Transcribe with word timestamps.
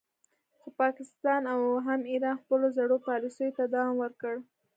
خو 0.57 0.67
پاکستان 0.81 1.41
او 1.53 1.63
هم 1.87 2.01
ایران 2.11 2.35
خپلو 2.43 2.67
زړو 2.77 2.95
پالیسیو 3.07 3.55
ته 3.57 3.63
دوام 3.73 3.95
ورکړ 3.99 4.33